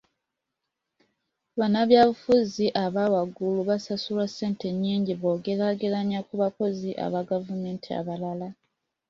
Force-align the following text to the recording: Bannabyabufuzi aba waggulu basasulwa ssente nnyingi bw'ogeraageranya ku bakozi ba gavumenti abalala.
Bannabyabufuzi 1.57 2.65
aba 2.85 3.03
waggulu 3.13 3.59
basasulwa 3.69 4.25
ssente 4.29 4.67
nnyingi 4.71 5.13
bw'ogeraageranya 5.19 6.19
ku 6.27 6.33
bakozi 6.41 6.89
ba 7.13 7.21
gavumenti 7.29 7.89
abalala. 7.99 8.47